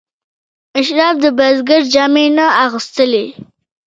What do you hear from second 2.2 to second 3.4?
نه اغوستلې.